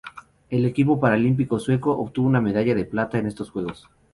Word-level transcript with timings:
El 0.49 0.65
equipo 0.65 0.99
paralímpico 0.99 1.59
sueco 1.59 1.91
obtuvo 1.91 2.25
una 2.25 2.41
medalla 2.41 2.73
de 2.73 2.85
plata 2.85 3.19
en 3.19 3.27
estos 3.27 3.51
Juegos. 3.51 3.87